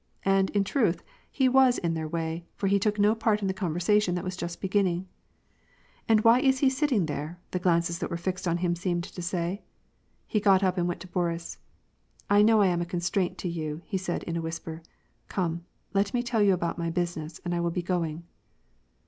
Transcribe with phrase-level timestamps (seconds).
[0.25, 3.53] And, in truth, he was in their way, for he took no part in the
[3.53, 5.07] conversation that was just beginning."
[6.09, 9.21] And why is he sitting there?" the glances that were fixed on him seemed to
[9.21, 9.61] say.
[10.25, 11.59] He got up and went to Boris.
[12.31, 14.81] "I know I am a constraint to you," said he, in a whisper."
[15.29, 18.23] Come, let me tell you about my business, and I will be going."